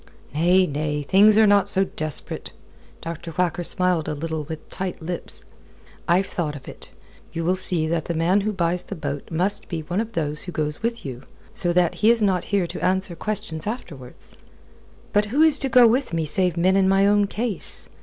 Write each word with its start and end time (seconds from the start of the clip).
"Nay, 0.33 0.65
nay: 0.65 1.03
things 1.03 1.37
are 1.37 1.45
not 1.45 1.69
so 1.69 1.83
desperate." 1.83 2.53
Dr. 3.01 3.29
Whacker 3.33 3.61
smiled 3.63 4.09
a 4.09 4.15
little 4.15 4.45
with 4.45 4.67
tight 4.67 4.99
lips. 4.99 5.45
"I've 6.07 6.25
thought 6.25 6.55
of 6.55 6.67
it. 6.67 6.89
You 7.33 7.43
will 7.45 7.55
see 7.55 7.85
that 7.87 8.05
the 8.05 8.15
man 8.15 8.41
who 8.41 8.51
buys 8.51 8.83
the 8.85 8.95
boat 8.95 9.29
must 9.29 9.69
be 9.69 9.81
one 9.81 10.01
of 10.01 10.13
those 10.13 10.41
who 10.41 10.51
goes 10.51 10.81
with 10.81 11.05
you 11.05 11.21
so 11.53 11.71
that 11.73 11.93
he 12.01 12.09
is 12.09 12.19
not 12.23 12.45
here 12.45 12.65
to 12.65 12.83
answer 12.83 13.15
questions 13.15 13.67
afterwards." 13.67 14.35
"But 15.13 15.25
who 15.25 15.43
is 15.43 15.59
to 15.59 15.69
go 15.69 15.85
with 15.85 16.13
me 16.15 16.25
save 16.25 16.57
men 16.57 16.75
in 16.75 16.89
my 16.89 17.05
own 17.05 17.27
case? 17.27 17.87